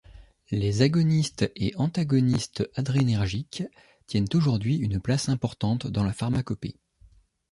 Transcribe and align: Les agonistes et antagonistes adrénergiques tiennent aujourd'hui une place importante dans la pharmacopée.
Les 0.49 0.81
agonistes 0.81 1.51
et 1.55 1.75
antagonistes 1.75 2.67
adrénergiques 2.75 3.61
tiennent 4.07 4.25
aujourd'hui 4.33 4.77
une 4.77 4.99
place 4.99 5.29
importante 5.29 5.85
dans 5.85 6.03
la 6.03 6.11
pharmacopée. 6.11 6.79